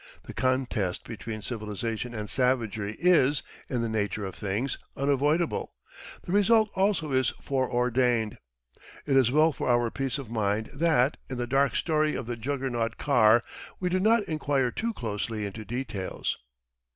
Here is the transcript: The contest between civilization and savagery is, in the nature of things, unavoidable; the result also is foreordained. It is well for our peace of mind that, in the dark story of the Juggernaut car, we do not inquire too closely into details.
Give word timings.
The 0.23 0.33
contest 0.33 1.03
between 1.03 1.43
civilization 1.43 2.15
and 2.15 2.27
savagery 2.27 2.95
is, 2.99 3.43
in 3.69 3.83
the 3.83 3.87
nature 3.87 4.25
of 4.25 4.33
things, 4.33 4.79
unavoidable; 4.97 5.73
the 6.23 6.31
result 6.31 6.71
also 6.73 7.11
is 7.11 7.29
foreordained. 7.39 8.39
It 9.05 9.15
is 9.15 9.29
well 9.31 9.51
for 9.53 9.69
our 9.69 9.91
peace 9.91 10.17
of 10.17 10.27
mind 10.31 10.71
that, 10.73 11.17
in 11.29 11.37
the 11.37 11.45
dark 11.45 11.75
story 11.75 12.15
of 12.15 12.25
the 12.25 12.35
Juggernaut 12.35 12.97
car, 12.97 13.43
we 13.79 13.89
do 13.89 13.99
not 13.99 14.23
inquire 14.23 14.71
too 14.71 14.91
closely 14.91 15.45
into 15.45 15.63
details. 15.63 16.35